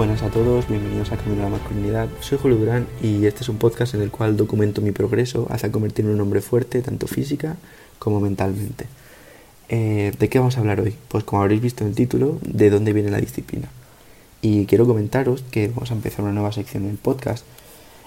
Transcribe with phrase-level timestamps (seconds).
[0.00, 2.08] Buenas a todos, bienvenidos a Camino a la Masculinidad.
[2.20, 5.70] Soy Julio Durán y este es un podcast en el cual documento mi progreso hacia
[5.70, 7.58] convertirme en un hombre fuerte, tanto física
[7.98, 8.86] como mentalmente.
[9.68, 10.96] Eh, ¿De qué vamos a hablar hoy?
[11.08, 13.68] Pues como habréis visto en el título, ¿de dónde viene la disciplina?
[14.40, 17.44] Y quiero comentaros que vamos a empezar una nueva sección en el podcast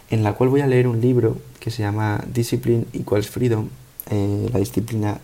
[0.09, 3.69] en la cual voy a leer un libro que se llama Discipline Equals Freedom.
[4.09, 5.19] Eh, la disciplina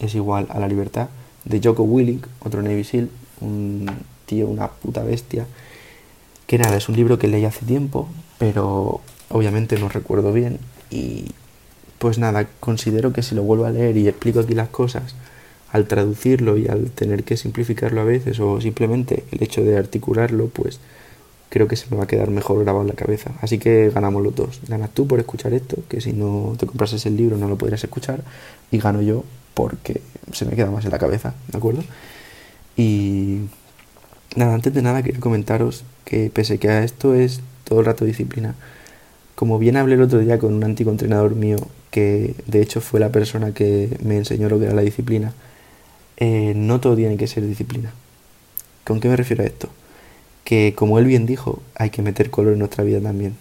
[0.00, 1.08] es igual a la libertad
[1.46, 3.08] de Joko Willink, otro Navy SEAL,
[3.40, 3.88] un
[4.26, 5.46] tío, una puta bestia.
[6.46, 8.08] Que nada, es un libro que leí hace tiempo,
[8.38, 10.58] pero obviamente no recuerdo bien.
[10.90, 11.26] Y
[11.98, 15.14] pues nada, considero que si lo vuelvo a leer y explico aquí las cosas,
[15.72, 20.48] al traducirlo y al tener que simplificarlo a veces, o simplemente el hecho de articularlo,
[20.48, 20.80] pues
[21.48, 23.32] creo que se me va a quedar mejor grabado en la cabeza.
[23.40, 24.60] Así que ganamos los dos.
[24.68, 27.82] Ganas tú por escuchar esto, que si no te comprases el libro no lo podrías
[27.82, 28.22] escuchar,
[28.70, 29.24] y gano yo
[29.54, 30.00] porque
[30.32, 31.84] se me queda más en la cabeza, ¿de acuerdo?
[32.76, 33.42] Y
[34.36, 38.04] nada, antes de nada quiero comentaros que pese que a esto es todo el rato
[38.04, 38.54] disciplina,
[39.34, 41.56] como bien hablé el otro día con un antiguo entrenador mío,
[41.90, 45.32] que de hecho fue la persona que me enseñó lo que era la disciplina,
[46.16, 47.92] eh, no todo tiene que ser disciplina.
[48.84, 49.68] ¿Con qué me refiero a esto?
[50.44, 53.36] Que como él bien dijo, hay que meter color en nuestra vida también.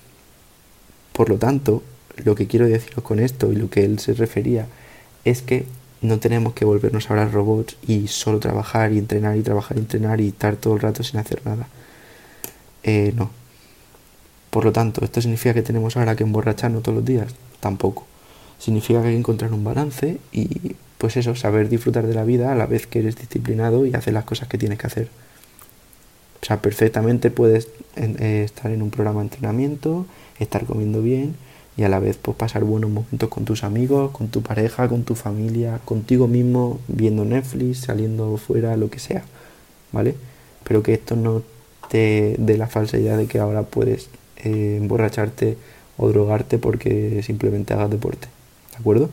[1.12, 1.84] Por lo tanto,
[2.24, 4.68] lo que quiero deciros con esto y lo que él se refería
[5.26, 5.66] es que
[6.04, 10.22] no tenemos que volvernos ahora robots y solo trabajar y entrenar y trabajar y entrenar
[10.22, 11.68] y estar todo el rato sin hacer nada.
[12.84, 13.32] Eh, no.
[14.50, 17.34] Por lo tanto, ¿esto significa que tenemos ahora que emborracharnos todos los días?
[17.60, 18.06] Tampoco.
[18.60, 22.52] Significa que hay que encontrar un balance y, pues eso, saber disfrutar de la vida
[22.52, 25.08] a la vez que eres disciplinado y hacer las cosas que tienes que hacer.
[26.42, 30.06] O sea, perfectamente puedes eh, estar en un programa de entrenamiento,
[30.40, 31.36] estar comiendo bien
[31.76, 35.04] y a la vez pues, pasar buenos momentos con tus amigos, con tu pareja, con
[35.04, 39.24] tu familia, contigo mismo, viendo Netflix, saliendo fuera, lo que sea,
[39.92, 40.16] ¿vale?
[40.64, 41.42] Pero que esto no
[41.90, 45.58] te dé la falsa idea de que ahora puedes eh, emborracharte
[45.98, 48.28] o drogarte porque simplemente hagas deporte,
[48.72, 49.10] ¿de acuerdo?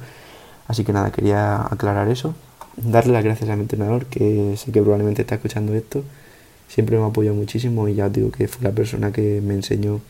[0.69, 2.35] Así que nada, quería aclarar eso,
[2.77, 6.05] darle las gracias a mi entrenador que sé que probablemente está escuchando esto,
[6.69, 9.55] siempre me ha apoyado muchísimo y ya os digo que fue la persona que me
[9.55, 10.01] enseñó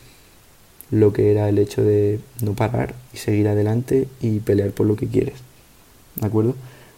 [0.90, 4.96] lo que era el hecho de no parar y seguir adelante y pelear por lo
[4.96, 5.34] que quieres.
[6.16, 6.54] ¿De acuerdo?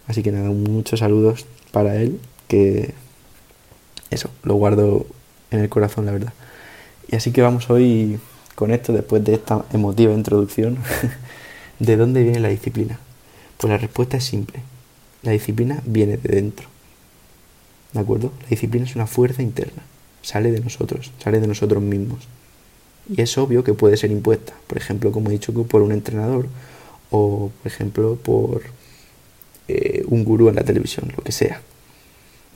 [0.06, 2.94] Así que nada, muchos saludos para él, que
[4.10, 5.06] eso, lo guardo
[5.50, 6.32] en el corazón, la verdad.
[7.08, 8.18] Y así que vamos hoy
[8.54, 10.78] con esto, después de esta emotiva introducción,
[11.78, 12.98] ¿de dónde viene la disciplina?
[13.58, 14.60] Pues la respuesta es simple.
[15.22, 16.66] La disciplina viene de dentro.
[17.92, 18.32] ¿De acuerdo?
[18.42, 19.82] La disciplina es una fuerza interna.
[20.22, 22.26] Sale de nosotros, sale de nosotros mismos.
[23.08, 26.46] Y es obvio que puede ser impuesta, por ejemplo, como he dicho, por un entrenador
[27.10, 28.62] o, por ejemplo, por
[29.68, 31.60] eh, un gurú en la televisión, lo que sea.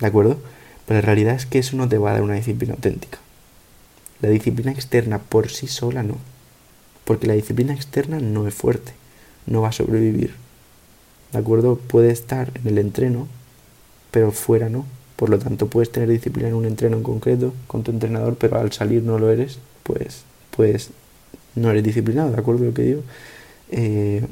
[0.01, 0.39] ¿De acuerdo?
[0.87, 3.19] Pero la realidad es que eso no te va a dar una disciplina auténtica.
[4.21, 6.17] La disciplina externa por sí sola no.
[7.05, 8.93] Porque la disciplina externa no es fuerte,
[9.47, 10.34] no va a sobrevivir.
[11.33, 11.77] ¿De acuerdo?
[11.77, 13.28] Puede estar en el entreno,
[14.11, 14.87] pero fuera no.
[15.17, 18.59] Por lo tanto, puedes tener disciplina en un entreno en concreto con tu entrenador, pero
[18.59, 20.25] al salir no lo eres, pues
[20.56, 20.91] pues
[21.55, 23.03] no eres disciplinado, ¿de acuerdo lo que digo?
[23.71, 24.27] Eh,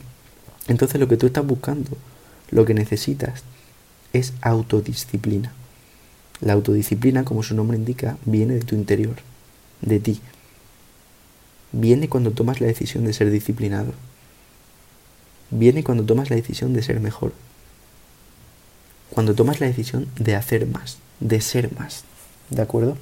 [0.68, 1.90] entonces lo que tú estás buscando,
[2.50, 3.42] lo que necesitas,
[4.12, 5.52] es autodisciplina.
[6.40, 9.16] La autodisciplina, como su nombre indica, viene de tu interior,
[9.80, 10.20] de ti.
[11.72, 13.92] Viene cuando tomas la decisión de ser disciplinado.
[15.50, 17.32] Viene cuando tomas la decisión de ser mejor.
[19.10, 22.04] Cuando tomas la decisión de hacer más, de ser más.
[22.50, 22.96] ¿De acuerdo?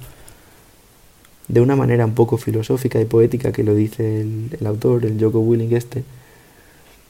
[1.47, 5.39] De una manera un poco filosófica y poética que lo dice el, autor, el Joko
[5.39, 6.03] Willing este,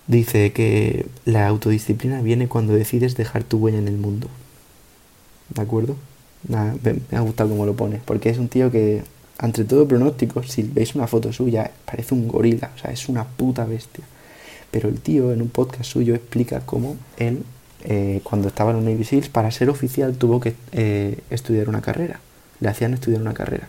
[0.07, 4.27] dice que la autodisciplina viene cuando decides dejar tu huella en el mundo.
[5.49, 5.95] ¿De acuerdo?
[6.47, 9.03] me, ha gustado cómo lo pone, porque es un tío que,
[9.41, 13.25] entre todo pronóstico, si veis una foto suya, parece un gorila, o sea, es una
[13.25, 14.03] puta bestia.
[14.72, 17.43] Pero el tío en un podcast suyo explica cómo él,
[17.85, 22.19] eh, cuando estaba en un Navy para ser oficial tuvo que eh, estudiar una carrera.
[22.59, 23.67] Le hacían estudiar una carrera.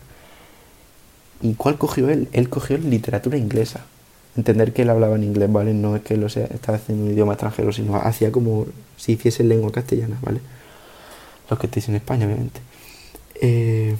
[1.41, 2.29] ¿Y cuál cogió él?
[2.31, 3.85] Él cogió literatura inglesa.
[4.35, 5.73] Entender que él hablaba en inglés, ¿vale?
[5.73, 8.65] No es que lo sea, estaba haciendo un idioma extranjero, sino hacía como
[8.97, 10.41] si hiciese lengua castellana, ¿vale?
[11.49, 12.59] Los que estéis en España, obviamente.
[13.41, 13.95] Eh,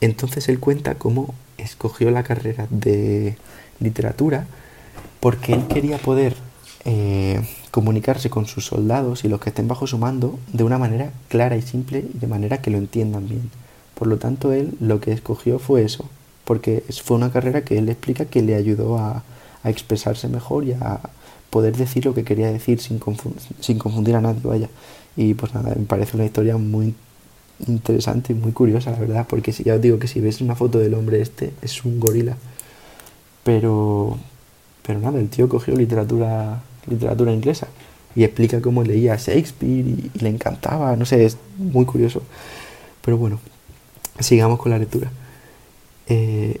[0.00, 3.36] entonces él cuenta cómo escogió la carrera de
[3.80, 4.46] literatura
[5.20, 6.36] porque él quería poder
[6.84, 11.12] eh, comunicarse con sus soldados y los que estén bajo su mando de una manera
[11.28, 13.50] clara y simple y de manera que lo entiendan bien.
[13.98, 16.08] Por lo tanto, él lo que escogió fue eso,
[16.44, 19.24] porque fue una carrera que él explica que le ayudó a,
[19.64, 21.00] expresarse mejor y a
[21.50, 24.68] poder decir lo que quería decir sin, confundir a nadie, vaya.
[25.16, 26.94] Y pues nada, me parece una historia muy
[27.66, 30.54] interesante y muy curiosa, la verdad, porque si ya os digo que si ves una
[30.54, 32.36] foto del hombre este, es un gorila.
[33.42, 34.16] Pero,
[34.86, 37.66] pero nada, el tío cogió literatura, literatura inglesa
[38.14, 42.22] y explica cómo leía Shakespeare y, le encantaba, no sé, es muy curioso.
[43.02, 43.40] Pero bueno,
[44.20, 45.10] sigamos con la lectura.
[46.06, 46.60] Eh,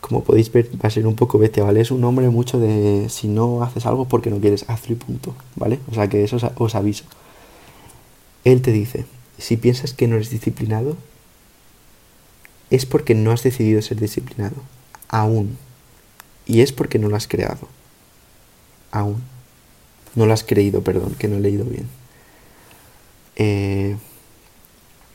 [0.00, 1.80] como podéis ver, va a ser un poco bestia, ¿vale?
[1.80, 5.34] Es un nombre mucho de si no haces algo porque no quieres, hazlo y punto,
[5.56, 5.78] ¿vale?
[5.90, 7.04] O sea que eso os, os aviso.
[8.44, 9.06] Él te dice,
[9.38, 10.96] si piensas que no eres disciplinado,
[12.70, 14.56] es porque no has decidido ser disciplinado,
[15.08, 15.56] aún.
[16.46, 17.68] Y es porque no lo has creado,
[18.90, 19.22] aún.
[20.14, 21.88] No lo has creído, perdón, que no he leído bien.
[23.36, 23.96] Eh,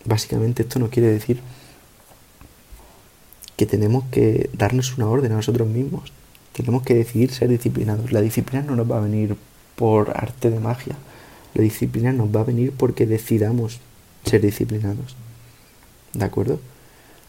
[0.05, 1.39] básicamente esto no quiere decir
[3.55, 6.13] que tenemos que darnos una orden a nosotros mismos.
[6.53, 8.11] Tenemos que decidir ser disciplinados.
[8.11, 9.35] La disciplina no nos va a venir
[9.75, 10.95] por arte de magia.
[11.53, 13.79] La disciplina nos va a venir porque decidamos
[14.25, 15.15] ser disciplinados.
[16.13, 16.59] ¿De acuerdo?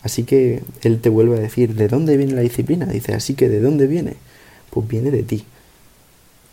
[0.02, 2.86] Así que él te vuelve a decir, ¿de dónde viene la disciplina?
[2.86, 4.16] Dice, así que ¿de dónde viene?
[4.70, 5.44] Pues viene de ti.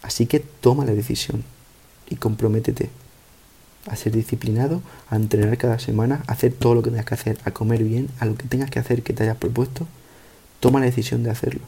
[0.01, 1.43] Así que toma la decisión
[2.09, 2.89] y comprométete
[3.87, 7.37] a ser disciplinado, a entrenar cada semana, a hacer todo lo que tengas que hacer,
[7.45, 9.87] a comer bien, a lo que tengas que hacer que te hayas propuesto,
[10.59, 11.61] toma la decisión de hacerlo.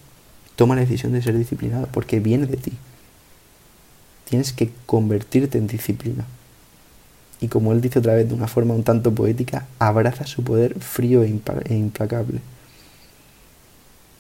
[0.56, 2.74] Toma la decisión de ser disciplinado porque viene de ti.
[4.25, 6.25] Tienes que convertirte en disciplina.
[7.40, 10.80] Y como él dice otra vez de una forma un tanto poética, abraza su poder
[10.80, 11.28] frío e,
[11.66, 12.40] e implacable.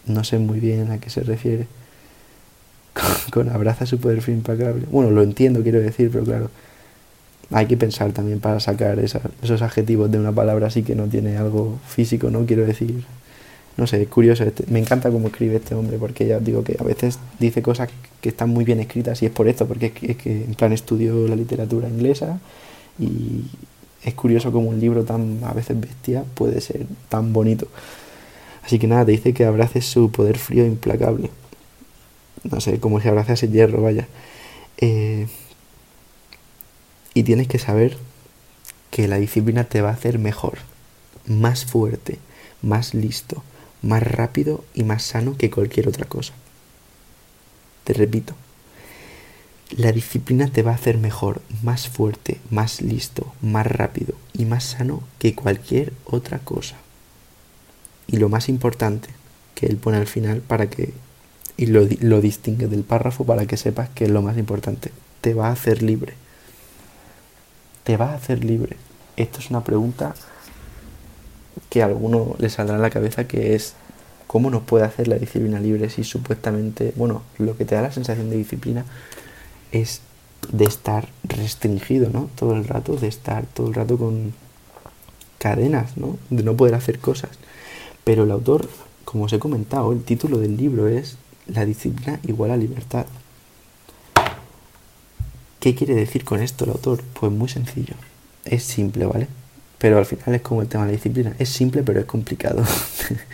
[0.05, 1.67] No sé muy bien a qué se refiere.
[3.33, 4.85] Con, abraza su poder frío e implacable.
[4.91, 6.51] Bueno, lo entiendo, quiero decir, pero claro,
[7.51, 11.37] hay que pensar también para sacar esos adjetivos de una palabra así que no tiene
[11.37, 12.45] algo físico, ¿no?
[12.45, 13.05] Quiero decir,
[13.77, 16.75] no sé, es curioso, este, me encanta cómo escribe este hombre, porque ya digo que
[16.79, 17.89] a veces dice cosas
[18.21, 21.27] que están muy bien escritas y es por esto, porque es que, en plan estudio
[21.27, 22.39] la literatura inglesa
[22.99, 23.45] y
[24.03, 27.67] es curioso como un libro tan a veces bestia puede ser tan bonito.
[28.63, 31.29] Así que nada, te dice que abraces su poder frío e implacable.
[32.43, 34.07] No sé, como si abraces ese hierro, vaya.
[34.77, 35.27] Eh,
[37.17, 37.97] y tienes que saber
[38.91, 40.59] que la disciplina te va a hacer mejor,
[41.25, 42.19] más fuerte,
[42.61, 43.41] más listo,
[43.81, 46.33] más rápido y más sano que cualquier otra cosa.
[47.85, 48.35] Te repito,
[49.71, 54.63] la disciplina te va a hacer mejor, más fuerte, más listo, más rápido y más
[54.63, 56.75] sano que cualquier otra cosa.
[58.05, 59.09] Y lo más importante
[59.55, 60.93] que él pone al final para que,
[61.57, 64.91] y lo, lo distingue del párrafo para que sepas que es lo más importante,
[65.21, 66.13] te va a hacer libre
[67.87, 68.75] ¿Te vas a hacer libre?
[69.15, 70.13] Esto es una pregunta
[71.69, 73.75] que a alguno le saldrá en la cabeza que es
[74.27, 77.93] ¿cómo nos puede hacer la disciplina libre si supuestamente, bueno, lo que te da la
[77.93, 78.83] sensación de disciplina
[79.71, 80.01] es
[80.51, 82.29] de estar restringido, ¿no?
[82.35, 84.33] Todo el rato, de estar todo el rato con
[85.37, 86.17] cadenas, ¿no?
[86.29, 87.29] De no poder hacer cosas.
[88.03, 88.67] Pero el autor,
[89.05, 93.05] como os he comentado, el título del libro es La disciplina igual a libertad.
[95.67, 97.03] ¿Qué quiere decir con esto el autor?
[97.03, 97.93] Pues muy sencillo.
[98.45, 99.27] Es simple, ¿vale?
[99.77, 101.35] Pero al final es como el tema de la disciplina.
[101.39, 102.63] Es simple, pero es complicado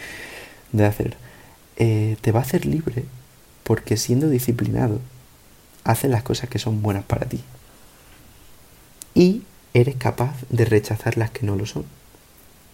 [0.72, 1.16] de hacer.
[1.76, 3.06] Eh, te va a hacer libre
[3.62, 5.00] porque siendo disciplinado,
[5.84, 7.40] haces las cosas que son buenas para ti.
[9.14, 9.44] Y
[9.76, 11.86] eres capaz de rechazar las que no lo son.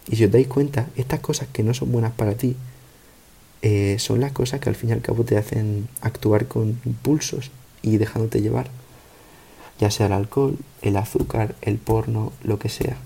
[0.07, 2.55] Y si os dais cuenta, estas cosas que no son buenas para ti
[3.61, 7.51] eh, son las cosas que al fin y al cabo te hacen actuar con impulsos
[7.81, 8.69] y dejándote llevar
[9.79, 12.97] ya sea el alcohol, el azúcar, el porno, lo que sea.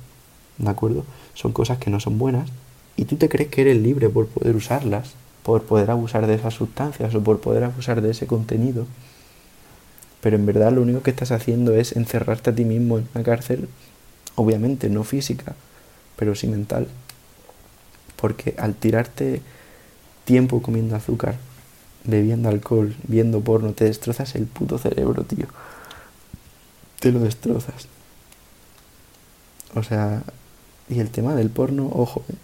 [0.57, 1.05] ¿De acuerdo?
[1.35, 2.49] Son cosas que no son buenas
[2.97, 5.13] y tú te crees que eres libre por poder usarlas,
[5.43, 8.87] por poder abusar de esas sustancias o por poder abusar de ese contenido.
[10.21, 13.23] Pero en verdad lo único que estás haciendo es encerrarte a ti mismo en una
[13.23, 13.67] cárcel,
[14.35, 15.55] obviamente no física,
[16.15, 16.87] pero sí mental.
[18.15, 19.41] Porque al tirarte
[20.25, 21.35] tiempo comiendo azúcar,
[22.05, 25.47] bebiendo alcohol, viendo porno, te destrozas el puto cerebro, tío
[27.03, 27.89] te lo destrozas.
[29.75, 30.23] O sea,
[30.87, 32.35] y el tema del porno, ojo, eh.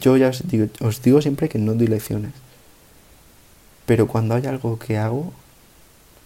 [0.00, 2.34] yo ya os digo, os digo siempre que no doy lecciones.
[3.84, 5.32] Pero cuando hay algo que hago,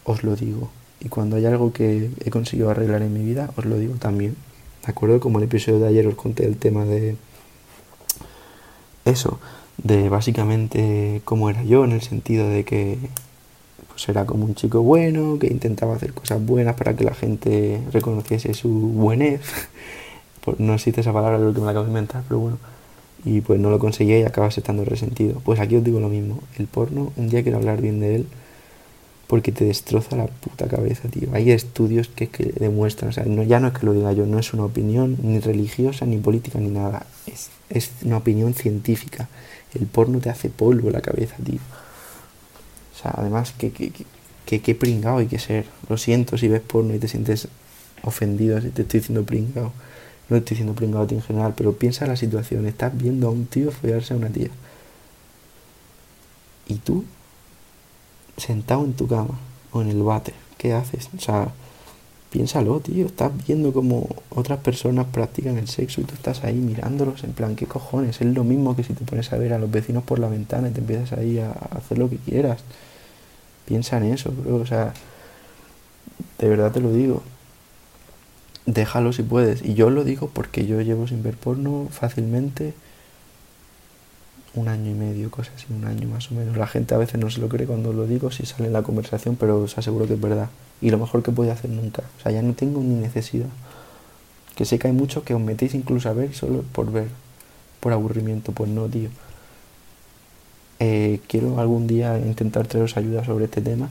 [0.05, 0.71] os lo digo.
[1.01, 4.37] Y cuando hay algo que he conseguido arreglar en mi vida, os lo digo también.
[4.85, 5.21] ¿De acuerdo?
[5.21, 7.17] Como el episodio de ayer os conté el tema de
[9.07, 9.41] eso,
[9.79, 12.99] de básicamente cómo era yo, en el sentido de que
[14.11, 18.55] era como un chico bueno, que intentaba hacer cosas buenas para que la gente reconociese
[18.55, 19.43] su buenez.
[20.59, 22.59] no existe esa palabra, lo que me la acabo de inventar, pero bueno.
[23.25, 25.41] Y pues no lo conseguía y acabas estando resentido.
[25.45, 26.41] Pues aquí os digo lo mismo.
[26.59, 28.27] El porno, un día quiero hablar bien de él,
[29.29, 31.29] porque te destroza la puta cabeza, tío.
[31.33, 34.27] Hay estudios que, que demuestran, o sea, no, ya no es que lo diga yo,
[34.27, 37.07] no es una opinión ni religiosa, ni política, ni nada.
[37.27, 39.29] Es, es una opinión científica.
[39.75, 41.61] El porno te hace polvo la cabeza, tío.
[42.95, 43.93] O sea, además, que, que,
[44.45, 45.67] que, que pringado hay que ser.
[45.89, 47.49] Lo siento si ves porno y te sientes
[48.03, 49.73] ofendido si te estoy diciendo pringado.
[50.29, 52.67] No estoy diciendo pringado en general, pero piensa en la situación.
[52.67, 54.51] Estás viendo a un tío follarse a una tía.
[56.69, 57.05] Y tú,
[58.37, 59.39] sentado en tu cama
[59.73, 61.11] o en el bate, ¿qué haces?
[61.17, 61.53] O sea,
[62.33, 63.07] piénsalo, tío.
[63.07, 67.55] Estás viendo como otras personas practican el sexo y tú estás ahí mirándolos en plan,
[67.55, 68.21] ¿qué cojones?
[68.21, 70.69] Es lo mismo que si te pones a ver a los vecinos por la ventana
[70.69, 72.63] y te empiezas ahí a hacer lo que quieras.
[73.67, 74.57] Piensa en eso, bro.
[74.57, 74.93] O sea,
[76.39, 77.23] de verdad te lo digo
[78.67, 79.63] déjalo si puedes.
[79.63, 82.75] Y yo lo digo porque yo llevo sin ver porno fácilmente
[84.55, 86.57] un año y medio, cosas así, un año más o menos.
[86.57, 88.83] La gente a veces no se lo cree cuando lo digo, si sale en la
[88.83, 90.49] conversación, pero os aseguro que es verdad.
[90.81, 92.03] Y lo mejor que puede hacer nunca.
[92.19, 93.49] O sea, ya no tengo ni necesidad.
[94.55, 97.09] Que sé que hay muchos que os metéis incluso a ver solo por ver,
[97.81, 98.53] por aburrimiento.
[98.53, 99.09] Pues no, tío.
[100.81, 103.89] Eh, quiero algún día intentar traeros ayuda sobre este tema,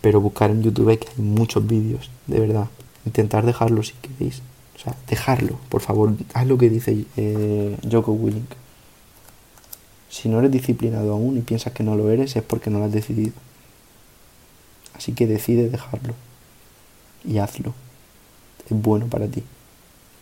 [0.00, 2.68] pero buscar en YouTube que hay muchos vídeos, de verdad
[3.06, 4.42] intentar dejarlo si queréis.
[4.74, 8.50] O sea, dejarlo, por favor, haz lo que dice eh, Joko Willink.
[10.16, 12.86] Si no eres disciplinado aún y piensas que no lo eres, es porque no lo
[12.86, 13.34] has decidido.
[14.94, 16.14] Así que decide dejarlo.
[17.24, 17.74] Y hazlo.
[18.64, 19.42] Es bueno para ti.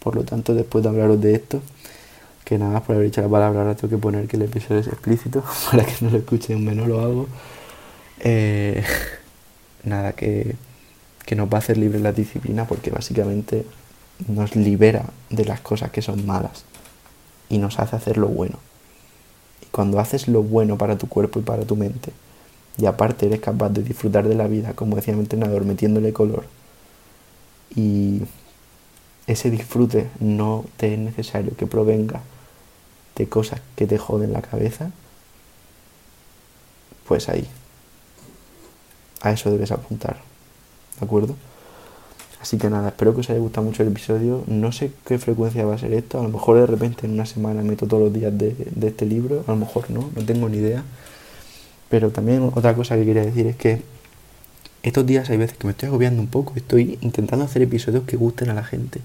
[0.00, 1.62] Por lo tanto, después de hablaros de esto,
[2.44, 4.80] que nada más por haber dicho la palabra, ahora tengo que poner que el episodio
[4.80, 7.28] es explícito para que no lo escuche un menor o algo.
[8.20, 8.82] Eh,
[9.84, 10.56] nada, que
[11.24, 13.64] que nos va a hacer libre la disciplina porque básicamente
[14.28, 16.64] nos libera de las cosas que son malas
[17.48, 18.58] y nos hace hacer lo bueno.
[19.74, 22.12] Cuando haces lo bueno para tu cuerpo y para tu mente,
[22.78, 26.44] y aparte eres capaz de disfrutar de la vida, como decía mi entrenador, metiéndole color,
[27.74, 28.20] y
[29.26, 32.20] ese disfrute no te es necesario que provenga
[33.16, 34.92] de cosas que te joden la cabeza,
[37.08, 37.48] pues ahí,
[39.22, 40.18] a eso debes apuntar.
[41.00, 41.34] ¿de acuerdo?
[42.44, 44.44] Así que nada, espero que os haya gustado mucho el episodio.
[44.46, 46.20] No sé qué frecuencia va a ser esto.
[46.20, 48.54] A lo mejor de repente en una semana meto todos los días de,
[48.86, 49.44] este libro.
[49.46, 50.84] A lo mejor no, no tengo ni idea.
[51.88, 53.80] Pero también otra cosa que quería decir es que
[54.82, 56.52] estos días hay veces que me estoy agobiando un poco.
[56.54, 59.00] Estoy intentando hacer episodios que gusten a la gente.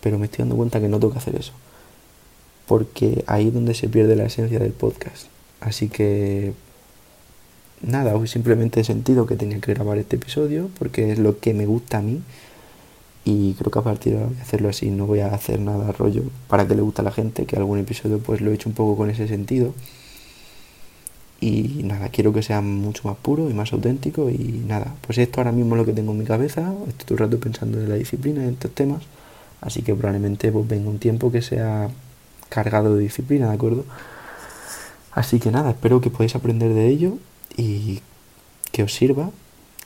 [0.00, 1.54] Pero me estoy dando cuenta que no tengo que hacer eso.
[2.68, 5.26] Porque ahí es donde se pierde la esencia del podcast.
[5.58, 6.52] Así que
[7.82, 11.54] nada, hoy simplemente he sentido que tenía que grabar este episodio porque es lo que
[11.54, 12.22] me gusta a mí
[13.24, 15.60] y creo que a partir de ahora voy a hacerlo así, no voy a hacer
[15.60, 18.54] nada rollo para que le guste a la gente, que algún episodio pues lo he
[18.54, 19.74] hecho un poco con ese sentido
[21.40, 25.40] y nada, quiero que sea mucho más puro y más auténtico y nada, pues esto
[25.40, 27.88] ahora mismo es lo que tengo en mi cabeza, estoy todo el rato pensando en
[27.88, 29.02] la disciplina en estos temas,
[29.60, 31.90] así que probablemente pues venga un tiempo que sea
[32.48, 33.84] cargado de disciplina, ¿de acuerdo?
[35.12, 37.18] Así que nada, espero que podáis aprender de ello
[37.58, 38.00] y
[38.72, 39.30] que os sirva,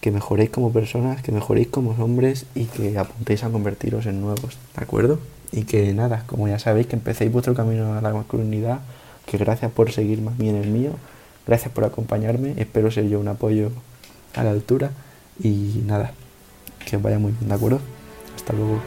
[0.01, 4.59] que mejoréis como personas, que mejoréis como hombres y que apuntéis a convertiros en nuevos,
[4.77, 5.19] ¿de acuerdo?
[5.51, 8.81] Y que nada, como ya sabéis, que empecéis vuestro camino a la masculinidad,
[9.27, 10.93] que gracias por seguirme a mí en el mío,
[11.47, 13.73] gracias por acompañarme, espero ser yo un apoyo
[14.35, 14.91] a la altura
[15.43, 16.13] y nada,
[16.87, 17.81] que os vaya muy bien, ¿de acuerdo?
[18.37, 18.81] Hasta luego.